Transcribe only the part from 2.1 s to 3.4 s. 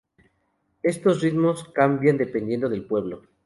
dependiendo del pueblo.